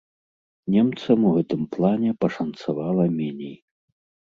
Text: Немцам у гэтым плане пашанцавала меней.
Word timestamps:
Немцам 0.75 1.27
у 1.29 1.35
гэтым 1.37 1.61
плане 1.77 2.09
пашанцавала 2.27 3.11
меней. 3.23 3.57